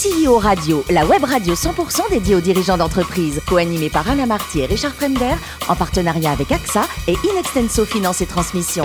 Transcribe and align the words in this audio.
CEO 0.00 0.38
Radio, 0.38 0.84
la 0.90 1.04
web 1.04 1.24
radio 1.24 1.54
100% 1.54 2.08
dédiée 2.10 2.36
aux 2.36 2.40
dirigeants 2.40 2.76
d'entreprise, 2.76 3.40
co-animée 3.48 3.90
par 3.90 4.08
Alain 4.08 4.26
Marty 4.26 4.60
et 4.60 4.66
Richard 4.66 4.94
Fremder, 4.94 5.34
en 5.68 5.74
partenariat 5.74 6.30
avec 6.30 6.52
AXA 6.52 6.82
et 7.08 7.16
Inextenso 7.24 7.84
Finance 7.84 8.20
et 8.20 8.26
Transmission. 8.26 8.84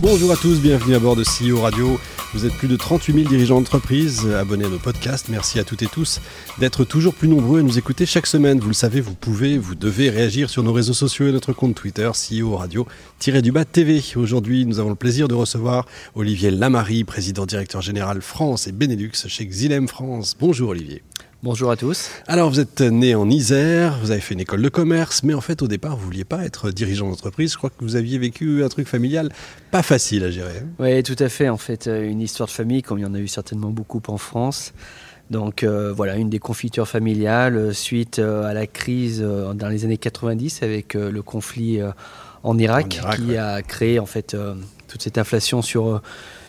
Bonjour 0.00 0.32
à 0.32 0.36
tous, 0.36 0.58
bienvenue 0.58 0.96
à 0.96 0.98
bord 0.98 1.14
de 1.14 1.22
CEO 1.22 1.60
Radio. 1.60 1.96
Vous 2.34 2.46
êtes 2.46 2.54
plus 2.54 2.68
de 2.68 2.76
38 2.76 3.12
000 3.12 3.28
dirigeants 3.28 3.58
d'entreprise 3.60 4.26
abonnés 4.26 4.64
à 4.64 4.68
nos 4.68 4.78
podcasts. 4.78 5.28
Merci 5.28 5.58
à 5.58 5.64
toutes 5.64 5.82
et 5.82 5.86
tous 5.86 6.20
d'être 6.58 6.84
toujours 6.84 7.14
plus 7.14 7.28
nombreux 7.28 7.60
à 7.60 7.62
nous 7.62 7.76
écouter 7.76 8.06
chaque 8.06 8.26
semaine. 8.26 8.58
Vous 8.58 8.68
le 8.68 8.74
savez, 8.74 9.02
vous 9.02 9.14
pouvez, 9.14 9.58
vous 9.58 9.74
devez 9.74 10.08
réagir 10.08 10.48
sur 10.48 10.62
nos 10.62 10.72
réseaux 10.72 10.94
sociaux 10.94 11.28
et 11.28 11.32
notre 11.32 11.52
compte 11.52 11.74
Twitter, 11.74 12.10
CEO 12.10 12.56
Radio-du-bas 12.56 13.66
TV. 13.66 14.02
Aujourd'hui, 14.16 14.64
nous 14.64 14.78
avons 14.78 14.90
le 14.90 14.96
plaisir 14.96 15.28
de 15.28 15.34
recevoir 15.34 15.86
Olivier 16.14 16.50
Lamarie, 16.50 17.04
président 17.04 17.44
directeur 17.44 17.82
général 17.82 18.22
France 18.22 18.66
et 18.66 18.72
Benelux 18.72 19.12
chez 19.26 19.44
Xylem 19.44 19.86
France. 19.86 20.34
Bonjour 20.40 20.70
Olivier. 20.70 21.02
Bonjour 21.44 21.72
à 21.72 21.76
tous. 21.76 22.08
Alors, 22.28 22.50
vous 22.50 22.60
êtes 22.60 22.82
né 22.82 23.16
en 23.16 23.28
Isère, 23.28 23.98
vous 24.00 24.12
avez 24.12 24.20
fait 24.20 24.34
une 24.34 24.38
école 24.38 24.62
de 24.62 24.68
commerce, 24.68 25.24
mais 25.24 25.34
en 25.34 25.40
fait, 25.40 25.60
au 25.60 25.66
départ, 25.66 25.96
vous 25.96 26.02
ne 26.02 26.04
vouliez 26.04 26.24
pas 26.24 26.44
être 26.44 26.70
dirigeant 26.70 27.10
d'entreprise. 27.10 27.50
Je 27.50 27.58
crois 27.58 27.70
que 27.70 27.82
vous 27.82 27.96
aviez 27.96 28.16
vécu 28.16 28.62
un 28.62 28.68
truc 28.68 28.86
familial 28.86 29.28
pas 29.72 29.82
facile 29.82 30.22
à 30.22 30.30
gérer. 30.30 30.58
Hein. 30.62 30.68
Oui, 30.78 31.02
tout 31.02 31.16
à 31.18 31.28
fait. 31.28 31.48
En 31.48 31.56
fait, 31.56 31.88
euh, 31.88 32.08
une 32.08 32.20
histoire 32.20 32.46
de 32.46 32.52
famille, 32.52 32.82
comme 32.82 33.00
il 33.00 33.02
y 33.02 33.06
en 33.06 33.14
a 33.14 33.18
eu 33.18 33.26
certainement 33.26 33.70
beaucoup 33.70 34.00
en 34.06 34.18
France. 34.18 34.72
Donc 35.30 35.64
euh, 35.64 35.92
voilà, 35.92 36.14
une 36.14 36.30
des 36.30 36.38
confitures 36.38 36.86
familiales 36.86 37.56
euh, 37.56 37.72
suite 37.72 38.20
à 38.20 38.54
la 38.54 38.68
crise 38.68 39.20
dans 39.20 39.68
les 39.68 39.84
années 39.84 39.98
90 39.98 40.62
avec 40.62 40.94
le 40.94 41.22
conflit 41.22 41.80
en 42.42 42.58
Irak, 42.58 43.00
qui 43.16 43.36
a 43.36 43.62
créé 43.62 43.98
en 43.98 44.06
fait 44.06 44.36
toute 44.88 45.02
cette 45.02 45.18
inflation 45.18 45.62
sur 45.62 46.00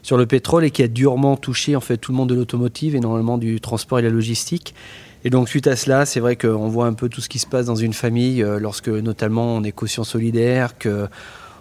sur 0.04 0.18
le 0.18 0.26
pétrole 0.26 0.66
et 0.66 0.72
qui 0.72 0.84
a 0.84 0.88
durement 0.88 1.38
touché 1.38 1.76
en 1.76 1.82
fait 1.82 1.98
tout 1.98 2.12
le 2.12 2.18
monde 2.18 2.30
de 2.30 2.36
l'automotive 2.36 2.96
et 2.96 3.00
normalement 3.00 3.38
du 3.38 3.60
transport 3.62 4.00
et 4.00 4.02
la 4.02 4.10
logistique. 4.10 4.76
Et 5.24 5.30
donc 5.30 5.48
suite 5.48 5.68
à 5.68 5.78
cela, 5.78 6.06
c'est 6.06 6.20
vrai 6.20 6.36
qu'on 6.36 6.68
voit 6.68 6.86
un 6.86 6.94
peu 6.94 7.08
tout 7.08 7.22
ce 7.22 7.30
qui 7.30 7.40
se 7.40 7.48
passe 7.48 7.66
dans 7.66 7.78
une 7.78 7.94
famille 7.94 8.44
euh, 8.44 8.60
lorsque 8.60 8.90
notamment 8.90 9.56
on 9.56 9.64
est 9.64 9.72
caution 9.72 10.04
solidaire, 10.04 10.78
que 10.78 11.08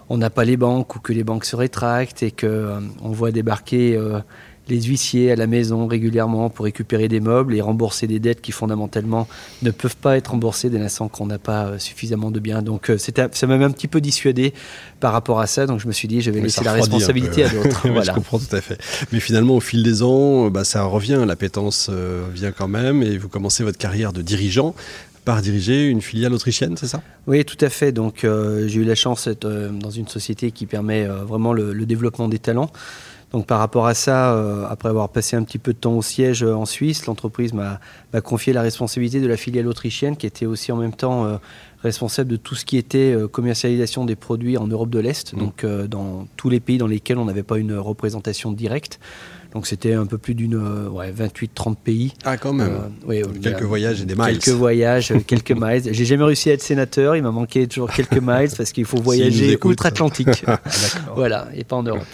on 0.09 0.17
n'a 0.17 0.29
pas 0.29 0.43
les 0.43 0.57
banques 0.57 0.97
ou 0.97 0.99
que 0.99 1.13
les 1.13 1.23
banques 1.23 1.45
se 1.45 1.55
rétractent 1.55 2.23
et 2.23 2.31
que 2.31 2.45
euh, 2.45 2.79
on 3.01 3.11
voit 3.11 3.31
débarquer 3.31 3.95
euh, 3.95 4.19
les 4.69 4.81
huissiers 4.81 5.31
à 5.31 5.35
la 5.35 5.47
maison 5.47 5.87
régulièrement 5.87 6.49
pour 6.49 6.65
récupérer 6.65 7.07
des 7.07 7.19
meubles 7.19 7.53
et 7.55 7.61
rembourser 7.61 8.07
des 8.07 8.19
dettes 8.19 8.41
qui 8.41 8.51
fondamentalement 8.51 9.27
ne 9.61 9.71
peuvent 9.71 9.97
pas 9.97 10.17
être 10.17 10.29
remboursées 10.31 10.69
dès 10.69 10.79
l'instant 10.79 11.09
qu'on 11.09 11.25
n'a 11.25 11.37
pas 11.37 11.65
euh, 11.65 11.79
suffisamment 11.79 12.31
de 12.31 12.39
biens. 12.39 12.61
Donc 12.61 12.89
euh, 12.89 12.97
ça 12.97 13.47
m'a 13.47 13.57
même 13.57 13.69
un 13.69 13.71
petit 13.71 13.87
peu 13.87 13.99
dissuadé 13.99 14.53
par 14.99 15.11
rapport 15.11 15.39
à 15.39 15.47
ça. 15.47 15.65
Donc 15.65 15.79
je 15.79 15.87
me 15.87 15.91
suis 15.91 16.07
dit, 16.07 16.21
je 16.21 16.31
vais 16.31 16.39
laisser 16.39 16.63
la 16.63 16.73
responsabilité 16.73 17.43
à 17.43 17.49
d'autres. 17.49 17.87
voilà. 17.89 18.03
Je 18.03 18.11
comprends 18.11 18.39
tout 18.39 18.55
à 18.55 18.61
fait. 18.61 18.77
Mais 19.11 19.19
finalement, 19.19 19.55
au 19.55 19.59
fil 19.59 19.83
des 19.83 20.01
ans, 20.01 20.49
bah, 20.49 20.63
ça 20.63 20.83
revient, 20.83 21.23
l'appétence 21.27 21.89
euh, 21.91 22.23
vient 22.33 22.51
quand 22.51 22.69
même 22.69 23.03
et 23.03 23.17
vous 23.17 23.29
commencez 23.29 23.63
votre 23.63 23.77
carrière 23.77 24.13
de 24.13 24.21
dirigeant 24.21 24.73
par 25.25 25.41
diriger 25.41 25.85
une 25.85 26.01
filiale 26.01 26.33
autrichienne, 26.33 26.75
c'est 26.75 26.87
ça? 26.87 27.01
Oui, 27.27 27.45
tout 27.45 27.57
à 27.61 27.69
fait. 27.69 27.93
Donc 27.93 28.23
j'ai 28.23 28.75
eu 28.75 28.83
la 28.83 28.95
chance 28.95 29.29
d'être 29.29 29.47
dans 29.47 29.89
une 29.89 30.09
société 30.09 30.51
qui 30.51 30.65
permet 30.65 31.05
vraiment 31.05 31.53
le 31.53 31.85
développement 31.85 32.27
des 32.27 32.39
talents. 32.39 32.69
Donc 33.33 33.47
par 33.47 33.57
rapport 33.57 33.87
à 33.87 33.95
ça, 33.95 34.35
euh, 34.35 34.65
après 34.69 34.89
avoir 34.89 35.09
passé 35.09 35.35
un 35.35 35.43
petit 35.43 35.57
peu 35.57 35.73
de 35.73 35.77
temps 35.79 35.97
au 35.97 36.03
siège 36.03 36.43
euh, 36.43 36.55
en 36.55 36.65
Suisse, 36.65 37.07
l'entreprise 37.07 37.51
m'a 37.51 37.79
confié 38.21 38.53
la 38.53 38.61
responsabilité 38.61 39.19
de 39.19 39.27
la 39.27 39.37
filiale 39.37 39.67
autrichienne 39.67 40.15
qui 40.15 40.27
était 40.27 40.45
aussi 40.45 40.71
en 40.71 40.77
même 40.77 40.93
temps 40.93 41.25
euh, 41.25 41.37
responsable 41.81 42.29
de 42.29 42.35
tout 42.35 42.53
ce 42.53 42.63
qui 42.63 42.77
était 42.77 43.17
commercialisation 43.31 44.05
des 44.05 44.15
produits 44.15 44.55
en 44.57 44.67
Europe 44.67 44.89
de 44.89 44.99
l'Est, 44.99 45.33
mmh. 45.33 45.37
donc 45.37 45.65
dans 45.65 46.27
tous 46.37 46.49
les 46.49 46.61
pays 46.61 46.77
dans 46.77 46.87
lesquels 46.87 47.17
on 47.17 47.25
n'avait 47.25 47.43
pas 47.43 47.57
une 47.57 47.73
représentation 47.73 48.53
directe. 48.53 49.01
Donc 49.53 49.67
c'était 49.67 49.93
un 49.93 50.05
peu 50.05 50.17
plus 50.17 50.33
d'une 50.33 50.55
ouais, 50.55 51.11
28-30 51.11 51.75
pays. 51.75 52.13
Ah 52.23 52.37
quand 52.37 52.53
même. 52.53 52.71
quelques 53.41 53.63
voyages 53.63 54.01
et 54.01 54.05
des 54.05 54.15
miles. 54.15 54.39
Quelques 54.39 54.57
voyages, 54.57 55.13
quelques 55.27 55.51
miles. 55.59 55.93
J'ai 55.93 56.05
jamais 56.05 56.23
réussi 56.23 56.51
à 56.51 56.53
être 56.53 56.61
sénateur. 56.61 57.17
Il 57.17 57.23
m'a 57.23 57.31
manqué 57.31 57.67
toujours 57.67 57.91
quelques 57.91 58.21
miles 58.21 58.51
parce 58.55 58.71
qu'il 58.71 58.85
faut 58.85 59.01
voyager 59.01 59.57
outre-Atlantique. 59.61 60.45
voilà, 61.15 61.49
et 61.53 61.65
pas 61.65 61.75
en 61.75 61.83
Europe. 61.83 62.07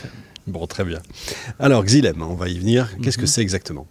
Bon, 0.50 0.66
très 0.66 0.84
bien. 0.84 1.00
Alors, 1.60 1.84
Xylem, 1.84 2.22
on 2.22 2.34
va 2.34 2.50
y 2.50 2.58
venir. 2.58 2.90
Qu'est-ce 3.02 3.18
que 3.18 3.24
mhm. 3.24 3.28
c'est 3.28 3.42
exactement? 3.42 3.88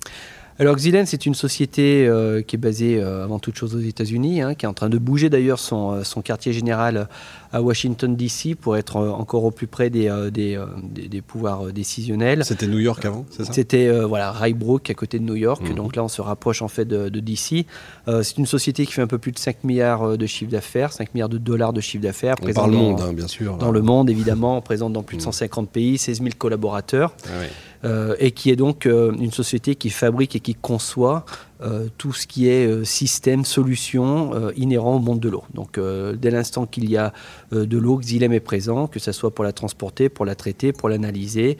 Alors 0.61 0.75
Xylem, 0.75 1.07
c'est 1.07 1.25
une 1.25 1.35
société 1.35 2.07
euh, 2.07 2.43
qui 2.43 2.57
est 2.57 2.59
basée 2.59 3.01
euh, 3.01 3.23
avant 3.23 3.39
toute 3.39 3.55
chose 3.55 3.77
aux 3.77 3.81
États-Unis, 3.81 4.43
hein, 4.43 4.55
qui 4.55 4.67
est 4.67 4.69
en 4.69 4.75
train 4.75 4.89
de 4.89 4.99
bouger 4.99 5.31
d'ailleurs 5.31 5.61
son, 5.61 5.93
euh, 5.93 6.03
son, 6.03 6.21
quartier 6.21 6.53
général 6.53 7.09
à 7.53 7.63
Washington 7.63 8.17
DC 8.17 8.57
pour 8.61 8.77
être 8.77 8.97
encore 8.97 9.45
au 9.45 9.53
plus 9.53 9.69
près 9.69 9.89
des, 9.89 10.13
des, 10.33 10.61
des, 10.83 11.23
pouvoirs 11.23 11.73
décisionnels. 11.73 12.45
C'était 12.45 12.67
New 12.67 12.81
York 12.81 13.05
avant, 13.05 13.25
c'est 13.31 13.45
ça? 13.45 13.53
C'était 13.53 13.91
voilà 14.03 14.33
Rybrook 14.33 14.91
à 14.91 14.95
côté 14.95 15.19
de 15.19 15.25
New 15.25 15.37
York. 15.37 15.63
Mhm. 15.63 15.77
Donc 15.77 15.97
là, 15.97 16.05
on 16.05 16.09
se 16.09 16.21
rapproche 16.21 16.61
en 16.61 16.69
fait 16.69 16.85
de, 16.85 17.09
de 17.09 17.21
DC. 17.21 17.65
c'est 18.07 18.37
une 18.37 18.45
société 18.45 18.85
qui 18.85 18.93
fait 18.93 19.01
un 19.01 19.07
peu 19.07 19.17
plus 19.17 19.33
de 19.33 19.39
5 19.39 19.65
milliards 19.65 20.19
de 20.19 20.27
chiffre 20.27 20.51
d'affaires, 20.51 20.93
5 20.93 21.15
milliards 21.15 21.31
de 21.31 21.39
dollars 21.39 21.73
de 21.73 21.81
chiffre 21.81 22.03
d'affaires. 22.03 22.37
Parle 22.37 22.73
le 22.73 22.77
monde, 22.77 23.01
hein, 23.01 23.15
bien 23.15 23.29
sûr. 23.29 23.57
Dans 23.57 23.71
le 23.71 23.81
monde, 23.81 24.11
évidemment, 24.11 24.61
présente 24.61 24.93
dans 24.93 25.03
plus 25.03 25.17
de 25.17 25.23
150 25.23 25.65
mhm. 25.65 25.73
pays, 25.73 25.97
16 25.97 26.19
000 26.19 26.31
collaborateurs. 26.37 27.15
Ah 27.25 27.31
oui. 27.41 27.47
Euh, 27.85 28.17
et 28.19 28.33
qui 28.33 28.51
est 28.51 28.57
donc 28.57 28.87
euh, 28.87 29.13
une 29.13 29.31
société 29.31 29.77
qui 29.77 29.91
fabrique 29.91 30.35
et 30.35 30.41
qui 30.41 30.55
conçoit 30.57 31.25
euh, 31.63 31.87
tout 31.97 32.13
ce 32.13 32.27
qui 32.27 32.49
est 32.49 32.85
système, 32.85 33.45
solution 33.45 34.33
inhérent 34.57 34.97
au 34.97 34.99
monde 34.99 35.21
de 35.21 35.29
l'eau. 35.29 35.45
Donc 35.55 35.79
dès 35.79 36.31
l'instant 36.31 36.67
qu'il 36.67 36.89
y 36.91 36.97
a 36.97 37.13
de 37.53 37.79
l'eau, 37.79 37.99
Xylem 37.99 38.33
est 38.33 38.41
présent, 38.41 38.87
que 38.87 38.99
ce 38.99 39.13
soit 39.13 39.33
pour 39.33 39.45
la 39.45 39.53
transporter, 39.53 40.09
pour 40.09 40.25
la 40.25 40.35
traiter, 40.35 40.73
pour 40.73 40.89
l'analyser, 40.89 41.59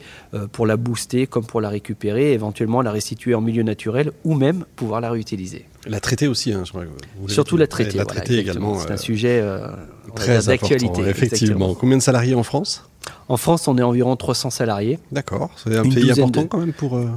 pour 0.51 0.65
la 0.65 0.77
booster 0.77 1.27
comme 1.27 1.45
pour 1.45 1.61
la 1.61 1.69
récupérer, 1.69 2.33
éventuellement 2.33 2.81
la 2.81 2.91
restituer 2.91 3.35
en 3.35 3.41
milieu 3.41 3.63
naturel 3.63 4.11
ou 4.23 4.35
même 4.35 4.65
pouvoir 4.75 5.01
la 5.01 5.11
réutiliser. 5.11 5.65
La 5.85 5.99
traiter 5.99 6.27
aussi, 6.27 6.53
hein, 6.53 6.63
je 6.65 6.71
crois 6.71 6.83
Surtout 7.27 7.57
la 7.57 7.67
traiter. 7.67 7.97
La 7.97 8.05
traiter 8.05 8.37
également. 8.39 8.79
C'est 8.79 8.91
un 8.91 8.97
sujet 8.97 9.43
très 10.15 10.41
d'actualité. 10.41 11.01
Effectivement. 11.07 11.75
Combien 11.75 11.97
de 11.97 12.03
salariés 12.03 12.35
en 12.35 12.43
France? 12.43 12.89
En 13.29 13.37
France, 13.37 13.67
on 13.67 13.77
est 13.77 13.83
environ 13.83 14.15
300 14.15 14.49
salariés. 14.49 14.99
D'accord. 15.11 15.51
C'est 15.55 15.77
un 15.77 15.83
pays 15.83 16.11
important 16.11 16.47
quand 16.47 16.57
même 16.57 16.73
pour. 16.73 16.97
Euh, 16.97 17.07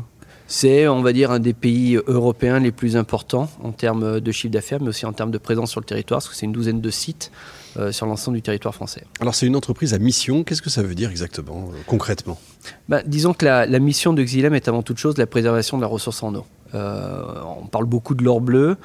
c'est, 0.47 0.87
on 0.87 1.01
va 1.01 1.15
dire, 1.15 1.31
un 1.31 1.39
des 1.39 1.55
pays 1.55 1.99
européens 2.07 2.61
les 2.61 2.73
plus 2.73 2.97
importants 2.99 3.49
en 3.63 3.73
termes 3.73 4.21
de 4.21 4.33
chiffre 4.33 4.53
d'affaires, 4.53 4.83
mais 4.83 4.89
aussi 4.89 5.07
en 5.07 5.15
termes 5.15 5.31
de 5.31 5.39
présence 5.39 5.71
sur 5.71 5.81
le 5.81 5.87
territoire, 5.87 6.19
parce 6.19 6.29
que 6.29 6.35
c'est 6.35 6.45
une 6.45 6.53
douzaine 6.53 6.83
de 6.83 6.91
sites 6.91 7.33
euh, 7.79 7.91
sur 7.91 8.05
l'ensemble 8.05 8.37
du 8.37 8.43
territoire 8.43 8.75
français. 8.75 9.05
Alors, 9.21 9.35
c'est 9.35 9.47
une 9.47 9.57
entreprise 9.57 9.95
à 9.95 9.99
mission. 9.99 10.45
Qu'est-ce 10.45 10.61
que 10.61 10.69
ça 10.69 10.83
veut 10.83 10.95
dire 10.95 11.11
exactement, 11.11 11.71
euh, 11.73 11.79
concrètement? 11.87 12.39
Bah, 12.91 13.01
Disons 13.07 13.33
que 13.33 13.47
la, 13.47 13.67
mission 13.79 14.13
de 14.13 14.23
Xylem 14.23 14.53
est 14.53 14.69
avant 14.69 14.83
toute 14.83 14.99
chose 14.99 15.17
la 15.17 15.27
préservation 15.27 15.79
de 15.79 15.83
la 15.83 15.89
ressource 15.89 16.23
en 16.23 16.35
eau. 16.35 16.45
on 16.75 17.67
parle 17.69 17.87
beaucoup 17.87 18.15
de 18.15 18.23
l'or 18.23 18.43
bleu. 18.43 18.77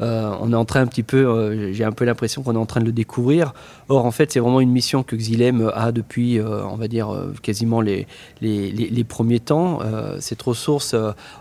Euh, 0.00 0.34
on 0.40 0.52
est 0.52 0.56
en 0.56 0.64
train 0.64 0.80
un 0.80 0.86
petit 0.86 1.02
peu, 1.02 1.26
euh, 1.26 1.72
j'ai 1.72 1.84
un 1.84 1.92
peu 1.92 2.04
l'impression 2.04 2.42
qu'on 2.42 2.54
est 2.54 2.58
en 2.58 2.66
train 2.66 2.80
de 2.80 2.86
le 2.86 2.92
découvrir. 2.92 3.54
Or, 3.88 4.04
en 4.04 4.10
fait, 4.10 4.32
c'est 4.32 4.40
vraiment 4.40 4.60
une 4.60 4.70
mission 4.70 5.02
que 5.02 5.16
Xylem 5.16 5.70
a 5.74 5.92
depuis, 5.92 6.38
euh, 6.38 6.64
on 6.66 6.76
va 6.76 6.88
dire, 6.88 7.14
quasiment 7.42 7.80
les, 7.80 8.06
les, 8.40 9.04
premiers 9.04 9.40
temps. 9.40 9.80
cette 10.18 10.42
ressource 10.42 10.94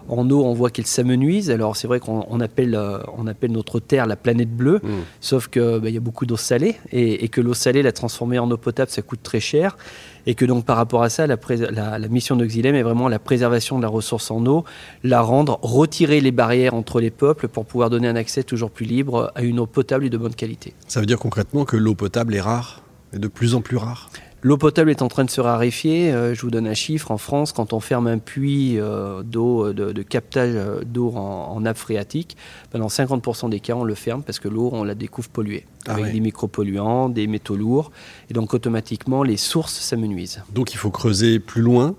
en 0.09 0.29
eau, 0.29 0.43
on 0.43 0.53
voit 0.53 0.69
qu'elle 0.69 0.85
s'amenuise. 0.85 1.49
Alors, 1.49 1.75
c'est 1.75 1.87
vrai 1.87 1.99
qu'on 1.99 2.39
appelle, 2.41 2.79
on 3.17 3.27
appelle 3.27 3.51
notre 3.51 3.79
terre 3.79 4.05
la 4.05 4.15
planète 4.15 4.51
bleue, 4.51 4.79
mmh. 4.83 4.89
sauf 5.21 5.47
qu'il 5.47 5.79
bah, 5.81 5.89
y 5.89 5.97
a 5.97 6.01
beaucoup 6.01 6.25
d'eau 6.25 6.37
salée 6.37 6.75
et, 6.91 7.23
et 7.23 7.29
que 7.29 7.41
l'eau 7.41 7.53
salée, 7.53 7.81
la 7.81 7.91
transformer 7.91 8.39
en 8.39 8.51
eau 8.51 8.57
potable, 8.57 8.91
ça 8.91 9.01
coûte 9.01 9.21
très 9.23 9.39
cher 9.39 9.77
et 10.25 10.35
que 10.35 10.45
donc 10.45 10.65
par 10.65 10.77
rapport 10.77 11.03
à 11.03 11.09
ça, 11.09 11.27
la, 11.27 11.37
la, 11.71 12.07
mission 12.07 12.35
d'Oxylem 12.35 12.75
est 12.75 12.83
vraiment 12.83 13.09
la 13.09 13.19
préservation 13.19 13.77
de 13.77 13.83
la 13.83 13.89
ressource 13.89 14.31
en 14.31 14.45
eau, 14.45 14.63
la 15.03 15.21
rendre, 15.21 15.59
retirer 15.61 16.21
les 16.21 16.31
barrières 16.31 16.73
entre 16.73 16.99
les 17.01 17.11
peuples 17.11 17.47
pour 17.47 17.65
pouvoir 17.65 17.89
donner 17.89 18.07
un 18.07 18.15
accès 18.15 18.42
toujours 18.43 18.71
plus 18.71 18.85
libre 18.85 19.31
à 19.35 19.41
une 19.43 19.59
eau 19.59 19.65
potable 19.65 20.05
et 20.05 20.09
de 20.09 20.17
bonne 20.17 20.35
qualité. 20.35 20.73
Ça 20.87 20.99
veut 20.99 21.05
dire 21.05 21.19
concrètement 21.19 21.65
que 21.65 21.77
l'eau 21.77 21.95
potable 21.95 22.35
est 22.35 22.41
rare, 22.41 22.83
et 23.13 23.19
de 23.19 23.27
plus 23.27 23.55
en 23.55 23.61
plus 23.61 23.77
rare? 23.77 24.09
L'eau 24.45 24.57
potable 24.57 24.89
est 24.89 25.01
en 25.01 25.07
train 25.07 25.23
de 25.23 25.29
se 25.29 25.39
raréfier. 25.39 26.11
Euh, 26.11 26.35
je 26.35 26.41
vous 26.41 26.51
donne 26.51 26.67
un 26.67 26.73
chiffre. 26.73 27.11
En 27.11 27.17
France, 27.17 27.53
quand 27.53 27.71
on 27.71 27.79
ferme 27.79 28.07
un 28.07 28.17
puits 28.17 28.77
euh, 28.77 29.23
d'eau, 29.23 29.67
euh, 29.67 29.73
de, 29.73 30.01
captage 30.01 30.53
d'eau 30.85 31.13
en, 31.15 31.61
nappe 31.61 31.77
phréatique, 31.77 32.35
pendant 32.69 32.87
50% 32.87 33.49
des 33.49 33.61
cas, 33.61 33.73
on 33.75 33.85
le 33.85 33.95
ferme 33.95 34.21
parce 34.21 34.39
que 34.39 34.49
l'eau, 34.49 34.69
on 34.73 34.83
la 34.83 34.95
découvre 34.95 35.29
polluée, 35.29 35.65
ah 35.87 35.93
avec 35.93 36.11
des 36.11 36.19
micropolluants, 36.19 37.07
des 37.07 37.25
métaux 37.25 37.55
lourds. 37.55 37.91
Et 38.29 38.33
donc, 38.33 38.53
automatiquement, 38.53 39.23
les 39.23 39.37
sources 39.37 39.79
s'amenuisent. 39.79 40.43
Donc, 40.53 40.73
il 40.73 40.77
faut 40.77 40.91
creuser 40.91 41.39
plus 41.39 41.61
loin 41.61 41.95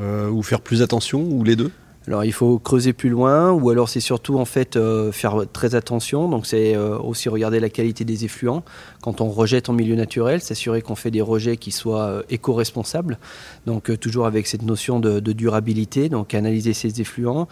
ou 0.00 0.42
faire 0.42 0.62
plus 0.62 0.80
attention, 0.80 1.20
ou 1.20 1.44
les 1.44 1.54
deux? 1.54 1.70
Alors 2.08 2.24
il 2.24 2.32
faut 2.32 2.58
creuser 2.58 2.92
plus 2.92 3.08
loin, 3.08 3.52
ou 3.52 3.70
alors 3.70 3.88
c'est 3.88 4.00
surtout 4.00 4.38
en 4.38 4.44
fait 4.44 4.76
euh, 4.76 5.12
faire 5.12 5.44
très 5.52 5.74
attention. 5.74 6.28
Donc 6.28 6.46
c'est 6.46 6.74
euh, 6.74 6.98
aussi 6.98 7.28
regarder 7.28 7.60
la 7.60 7.68
qualité 7.68 8.04
des 8.04 8.24
effluents. 8.24 8.64
Quand 9.02 9.20
on 9.20 9.28
rejette 9.28 9.68
en 9.68 9.72
milieu 9.72 9.94
naturel, 9.94 10.40
s'assurer 10.40 10.82
qu'on 10.82 10.96
fait 10.96 11.12
des 11.12 11.20
rejets 11.20 11.56
qui 11.56 11.70
soient 11.70 12.06
euh, 12.06 12.22
éco-responsables. 12.28 13.18
Donc 13.66 13.98
toujours 14.00 14.26
avec 14.26 14.48
cette 14.48 14.62
notion 14.62 14.98
de, 14.98 15.20
durabilité. 15.20 16.08
Donc 16.08 16.34
analyser 16.34 16.72
ces 16.72 17.00
effluents, 17.00 17.48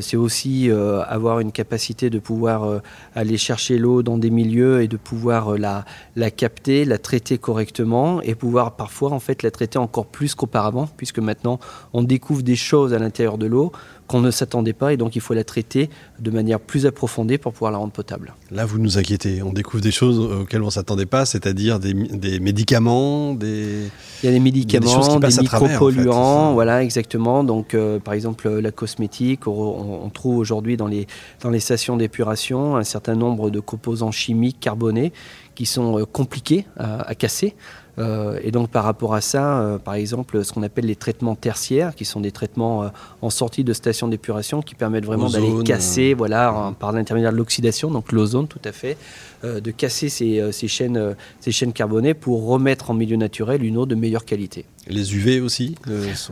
c'est 0.00 0.16
aussi 0.16 0.70
avoir 0.70 1.40
une 1.40 1.52
capacité 1.52 2.10
de 2.10 2.18
pouvoir 2.18 2.80
aller 3.14 3.36
chercher 3.36 3.78
l'eau 3.78 4.02
dans 4.02 4.18
des 4.18 4.30
milieux 4.30 4.82
et 4.82 4.88
de 4.88 4.96
pouvoir 4.96 5.58
la, 5.58 5.84
la 6.16 6.30
capter, 6.30 6.84
la 6.84 6.98
traiter 6.98 7.38
correctement 7.38 8.22
et 8.22 8.34
pouvoir 8.34 8.76
parfois 8.76 9.10
en 9.12 9.20
fait 9.20 9.42
la 9.42 9.50
traiter 9.50 9.78
encore 9.78 10.06
plus 10.06 10.34
qu'auparavant, 10.34 10.88
puisque 10.96 11.18
maintenant 11.18 11.58
on 11.92 12.02
découvre 12.02 12.42
des 12.42 12.56
choses 12.56 12.94
à 12.94 12.98
l'intérieur 12.98 13.38
de 13.38 13.46
l'eau 13.46 13.72
qu'on 14.10 14.20
ne 14.20 14.32
s'attendait 14.32 14.72
pas 14.72 14.92
et 14.92 14.96
donc 14.96 15.14
il 15.14 15.20
faut 15.20 15.34
la 15.34 15.44
traiter 15.44 15.88
de 16.18 16.32
manière 16.32 16.58
plus 16.58 16.84
approfondie 16.84 17.38
pour 17.38 17.52
pouvoir 17.52 17.70
la 17.70 17.78
rendre 17.78 17.92
potable. 17.92 18.34
Là, 18.50 18.66
vous 18.66 18.80
nous 18.80 18.98
inquiétez. 18.98 19.40
On 19.40 19.52
découvre 19.52 19.80
des 19.84 19.92
choses 19.92 20.18
auxquelles 20.18 20.62
on 20.62 20.66
ne 20.66 20.70
s'attendait 20.70 21.06
pas, 21.06 21.24
c'est-à-dire 21.26 21.78
des, 21.78 21.94
médicaments, 22.40 23.34
des... 23.34 23.88
Il 24.24 24.26
y 24.26 24.28
a 24.28 24.32
des 24.32 24.40
médicaments, 24.40 25.20
des, 25.20 25.28
micropolluants, 25.28 26.54
voilà, 26.54 26.82
exactement. 26.82 27.44
Donc, 27.44 27.74
euh, 27.74 28.00
par 28.00 28.14
exemple, 28.14 28.48
la 28.48 28.72
cosmétique, 28.72 29.46
on, 29.46 30.10
trouve 30.12 30.38
aujourd'hui 30.38 30.76
dans 30.76 30.88
les, 30.88 31.06
dans 31.40 31.50
les 31.50 31.60
stations 31.60 31.96
d'épuration 31.96 32.74
un 32.74 32.82
certain 32.82 33.14
nombre 33.14 33.48
de 33.48 33.60
composants 33.60 34.10
chimiques 34.10 34.58
carbonés 34.58 35.12
qui 35.54 35.66
sont 35.66 36.00
euh, 36.00 36.04
compliqués 36.04 36.66
à 36.76 37.14
casser. 37.14 37.54
Euh, 38.00 38.38
et 38.42 38.50
donc 38.50 38.70
par 38.70 38.84
rapport 38.84 39.14
à 39.14 39.20
ça, 39.20 39.60
euh, 39.60 39.78
par 39.78 39.94
exemple, 39.94 40.42
ce 40.44 40.52
qu'on 40.52 40.62
appelle 40.62 40.86
les 40.86 40.96
traitements 40.96 41.34
tertiaires, 41.34 41.94
qui 41.94 42.04
sont 42.04 42.20
des 42.20 42.32
traitements 42.32 42.84
euh, 42.84 42.88
en 43.20 43.30
sortie 43.30 43.62
de 43.62 43.72
station 43.72 44.08
d'épuration, 44.08 44.62
qui 44.62 44.74
permettent 44.74 45.04
vraiment 45.04 45.28
d'aller 45.28 45.62
casser, 45.64 46.14
voilà, 46.14 46.72
par 46.78 46.92
l'intermédiaire 46.92 47.32
de 47.32 47.36
l'oxydation, 47.36 47.90
donc 47.90 48.12
l'ozone 48.12 48.48
tout 48.48 48.60
à 48.64 48.72
fait, 48.72 48.96
de 49.44 49.70
casser 49.70 50.08
ces, 50.08 50.52
ces, 50.52 50.68
chaînes, 50.68 51.16
ces 51.40 51.52
chaînes 51.52 51.72
carbonées 51.72 52.14
pour 52.14 52.46
remettre 52.46 52.90
en 52.90 52.94
milieu 52.94 53.16
naturel 53.16 53.64
une 53.64 53.76
eau 53.76 53.86
de 53.86 53.94
meilleure 53.94 54.24
qualité. 54.24 54.64
Les 54.90 55.14
UV 55.14 55.40
aussi 55.40 55.76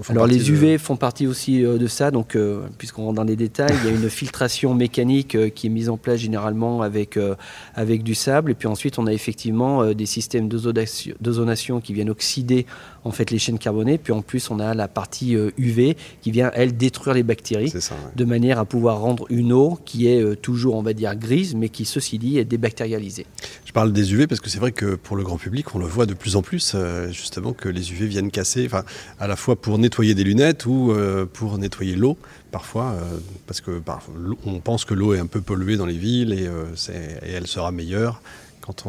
Alors 0.09 0.27
les 0.27 0.51
UV 0.51 0.79
font 0.79 0.97
partie 0.97 1.27
aussi 1.27 1.61
de 1.61 1.87
ça, 1.87 2.11
donc 2.11 2.37
puisqu'on 2.77 3.05
rentre 3.05 3.17
dans 3.17 3.25
les 3.25 3.37
détails, 3.37 3.75
il 3.83 3.91
y 3.91 3.93
a 3.93 3.97
une 3.97 4.11
filtration 4.19 4.75
mécanique 4.75 5.37
qui 5.55 5.67
est 5.67 5.71
mise 5.71 5.89
en 5.89 5.97
place 5.97 6.21
généralement 6.21 6.83
avec, 6.83 7.19
avec 7.75 8.03
du 8.03 8.15
sable, 8.15 8.51
et 8.51 8.55
puis 8.55 8.69
ensuite 8.69 8.99
on 8.99 9.07
a 9.07 9.13
effectivement 9.13 9.93
des 9.93 10.07
systèmes 10.07 10.49
d'ozonation 10.49 11.81
qui 11.81 11.93
viennent 11.93 12.11
oxyder 12.11 12.67
en 13.05 13.11
fait 13.11 13.31
les 13.31 13.39
chaînes 13.39 13.59
carbonées. 13.59 13.99
Puis 13.99 14.13
en 14.13 14.23
plus, 14.23 14.51
on 14.51 14.59
a 14.61 14.75
la 14.75 14.89
partie 14.89 15.37
UV 15.57 15.91
euh, 15.91 15.93
qui 16.23 16.31
vient, 16.31 16.51
elle, 16.55 16.77
détruire 16.77 17.15
les 17.15 17.23
bactéries 17.23 17.73
de 18.17 18.25
manière 18.25 18.59
à 18.59 18.65
pouvoir 18.65 19.01
rendre 19.01 19.27
une 19.31 19.53
eau 19.53 19.79
qui 19.85 20.07
est 20.09 20.23
euh, 20.23 20.37
toujours, 20.37 20.77
on 20.77 20.83
va 20.83 20.93
dire, 20.93 21.15
grise, 21.17 21.55
mais 21.55 21.69
qui, 21.69 21.85
ceci 21.85 22.19
dit, 22.19 22.39
est 22.39 22.45
débactérialisée. 22.45 23.27
Je 23.65 23.73
parle 23.73 23.93
des 23.93 24.13
UV 24.13 24.27
parce 24.27 24.41
que 24.41 24.51
c'est 24.51 24.59
vrai 24.59 24.73
que 24.73 24.95
pour 24.95 25.17
le 25.17 25.23
grand 25.23 25.39
public, 25.39 25.75
on 25.75 25.79
le 25.79 25.87
voit 25.87 26.07
de 26.07 26.15
plus 26.15 26.37
en 26.37 26.43
plus, 26.43 26.73
euh, 26.75 27.11
justement, 27.11 27.53
que 27.53 27.69
les 27.69 27.93
UV 27.93 28.07
viennent 28.07 28.31
casser, 28.31 28.67
enfin, 28.67 28.85
à 29.19 29.27
la 29.27 29.37
fois 29.37 29.57
pour 29.57 29.79
nettoyer 29.79 30.15
des 30.15 30.25
lunettes 30.25 30.67
ou 30.67 30.93
pour 31.33 31.59
nettoyer 31.59 31.95
l'eau, 31.95 32.17
parfois, 32.51 32.97
parce 33.47 33.61
que 33.61 33.83
on 34.47 34.61
pense 34.61 34.85
que 34.85 34.95
l'eau 34.95 35.15
est 35.15 35.19
un 35.19 35.27
peu 35.27 35.41
polluée 35.41 35.77
dans 35.77 35.87
les 35.87 35.97
villes 35.97 36.33
et, 36.33 36.45
et 36.45 37.33
elle 37.33 37.47
sera 37.47 37.71
meilleure 37.73 38.21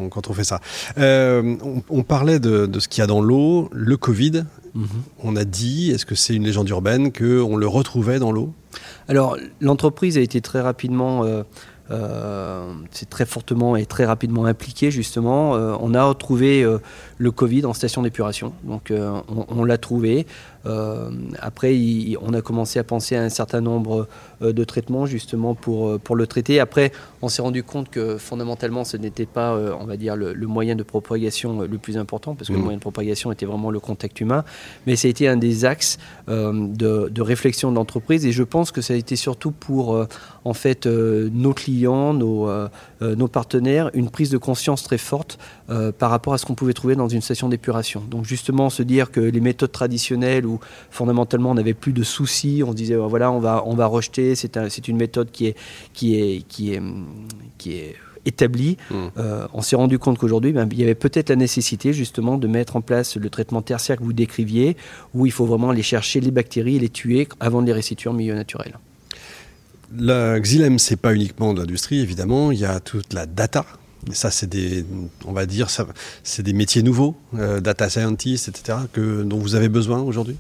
quand 0.10 0.30
on, 0.30 0.34
fait 0.34 0.44
ça. 0.44 0.60
Euh, 0.98 1.56
on, 1.90 2.04
parlait 2.04 2.40
de, 2.40 2.70
ce 2.80 2.88
qu'il 2.88 3.02
y 3.02 3.04
a 3.04 3.08
dans 3.08 3.22
l'eau, 3.22 3.70
le 3.72 3.98
Covid. 3.98 4.44
Mhm. 4.76 4.88
On 5.24 5.36
a 5.36 5.46
dit, 5.46 5.92
est-ce 5.92 6.06
que 6.06 6.16
c'est 6.16 6.36
une 6.36 6.44
légende 6.44 6.70
urbaine, 6.70 7.12
qu'on 7.12 7.56
le 7.56 7.68
retrouvait 7.68 8.20
dans 8.20 8.32
l'eau? 8.32 8.54
Alors, 9.08 9.38
l'entreprise 9.62 10.18
a 10.18 10.22
été 10.22 10.42
très 10.42 10.62
rapidement... 10.62 11.24
Euh, 11.24 11.44
euh, 11.92 12.72
c'est 12.92 13.10
très 13.10 13.26
fortement 13.26 13.76
et 13.76 13.88
très 13.88 14.06
rapidement 14.06 14.46
impliqué 14.46 14.92
justement. 14.92 15.54
on 15.54 15.96
a 15.96 16.04
retrouvé 16.04 16.64
le 17.18 17.32
Covid 17.32 17.66
en 17.66 17.74
station 17.74 18.04
d'épuration, 18.04 18.54
donc 18.64 18.94
on 19.28 19.64
l'a 19.66 19.80
trouvé. 19.80 20.28
Euh, 20.66 21.10
après, 21.40 21.76
on 22.22 22.34
a 22.34 22.42
commencé 22.42 22.80
à 22.80 22.84
penser 22.84 23.16
à 23.16 23.22
un 23.22 23.30
certain 23.30 23.62
nombre 23.62 24.08
euh, 24.42 24.52
de 24.52 24.64
traitements 24.64 25.06
justement 25.06 25.56
pour, 25.56 25.88
euh, 25.88 25.98
pour 25.98 26.16
le 26.16 26.28
traiter. 26.28 26.60
Après, 26.60 26.92
on 27.22 27.30
s'est 27.30 27.42
rendu 27.42 27.64
compte 27.64 27.90
que 27.90 28.18
fondamentalement, 28.18 28.84
ce 28.84 28.98
n'était 28.98 29.26
pas, 29.26 29.56
on 29.80 29.86
va 29.86 29.98
dire, 29.98 30.16
le, 30.16 30.34
moyen 30.48 30.76
de 30.76 30.84
propagation 30.84 31.62
le 31.62 31.78
plus 31.78 31.98
important, 31.98 32.36
parce 32.36 32.48
que 32.48 32.54
le 32.54 32.60
mmh. 32.60 32.64
moyen 32.64 32.78
de 32.78 32.82
propagation 32.82 33.32
était 33.32 33.46
vraiment 33.46 33.72
le 33.72 33.80
contact 33.80 34.20
humain. 34.20 34.44
Mais 34.88 34.96
ça 34.96 35.08
a 35.08 35.12
été 35.12 35.28
un 35.28 35.38
des 35.38 35.66
axes 35.66 35.98
de, 36.28 37.22
réflexion 37.22 37.72
de 37.72 37.76
l'entreprise, 37.76 38.26
et 38.26 38.32
je 38.32 38.44
pense 38.44 38.72
que 38.72 38.82
ça 38.82 38.94
a 38.94 38.98
été 38.98 39.16
surtout 39.16 39.52
pour 39.52 40.06
en 40.46 40.54
fait 40.54 40.88
nos 40.88 41.54
clients, 41.54 42.14
nos, 42.14 42.50
nos 43.02 43.28
partenaires, 43.28 43.92
une 43.94 44.10
prise 44.10 44.30
de 44.30 44.38
conscience 44.38 44.84
très 44.84 44.98
forte 44.98 45.38
par 45.68 46.10
rapport 46.10 46.34
à 46.34 46.38
ce 46.38 46.46
qu'on 46.46 46.56
pouvait 46.56 46.74
trouver 46.74 46.96
dans 46.96 47.10
une 47.10 47.22
station 47.22 47.50
d'épuration. 47.50 48.02
Donc 48.10 48.26
justement, 48.26 48.70
se 48.70 48.84
dire 48.84 49.12
que 49.12 49.20
les 49.20 49.42
méthodes 49.42 49.72
traditionnelles 49.72 50.46
où 50.50 50.60
fondamentalement 50.90 51.52
on 51.52 51.56
n'avait 51.56 51.74
plus 51.74 51.94
de 51.94 52.04
soucis, 52.04 52.64
on 52.66 52.72
se 52.72 52.76
disait 52.76 52.96
voilà 52.96 53.32
on 53.32 53.40
va, 53.40 53.64
on 53.66 53.76
va 53.76 53.86
rejeter, 53.86 54.36
c'est 54.36 54.58
un, 54.58 54.68
une 54.68 54.98
méthode 54.98 55.32
qui 55.32 55.48
est, 55.48 55.56
qui 55.94 56.16
est, 56.16 56.48
qui 56.48 56.74
est, 56.74 56.82
qui 57.58 57.74
est 57.74 57.96
établie. 58.26 58.78
Mmh. 58.92 58.96
Euh, 59.18 59.48
on 59.54 59.62
s'est 59.62 59.76
rendu 59.76 60.00
compte 60.00 60.18
qu'aujourd'hui, 60.18 60.52
ben, 60.52 60.68
il 60.72 60.80
y 60.80 60.84
avait 60.84 60.96
peut-être 60.96 61.30
la 61.30 61.36
nécessité 61.36 61.94
justement 61.94 62.38
de 62.38 62.48
mettre 62.48 62.76
en 62.76 62.82
place 62.82 63.16
le 63.16 63.30
traitement 63.30 63.62
tertiaire 63.62 63.98
que 63.98 64.04
vous 64.04 64.14
décriviez, 64.14 64.78
où 65.14 65.26
il 65.26 65.32
faut 65.32 65.46
vraiment 65.46 65.70
aller 65.70 65.84
chercher 65.84 66.20
les 66.20 66.32
bactéries 66.32 66.78
et 66.78 66.80
les 66.80 66.90
tuer 66.90 67.28
avant 67.40 67.62
de 67.62 67.68
les 67.68 67.74
restituer 67.74 68.10
en 68.10 68.14
milieu 68.14 68.36
naturel. 68.36 68.78
La 69.98 70.40
xylème, 70.40 70.78
c'est 70.78 70.98
pas 70.98 71.16
uniquement 71.16 71.54
de 71.54 71.62
l'industrie, 71.62 72.00
évidemment. 72.00 72.52
Il 72.52 72.60
y 72.60 72.66
a 72.66 72.80
toute 72.80 73.14
la 73.14 73.26
data 73.26 73.66
ça, 74.12 74.32
c'est 74.32 74.48
des, 74.48 74.86
on 75.26 75.34
va 75.34 75.46
dire, 75.46 75.68
c'est 76.24 76.44
des 76.44 76.54
métiers 76.54 76.84
nouveaux, 76.84 77.16
euh, 77.36 77.60
data 77.60 77.90
scientist, 77.90 78.48
etc., 78.48 78.80
que, 78.92 79.24
dont 79.24 79.38
vous 79.38 79.56
avez 79.56 79.70
besoin 79.70 80.00
aujourd'hui? 80.00 80.38